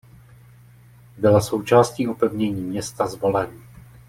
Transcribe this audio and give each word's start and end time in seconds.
Byla 1.17 1.41
součástí 1.41 2.07
opevnění 2.07 2.61
města 2.61 3.07
Zvolen. 3.07 3.61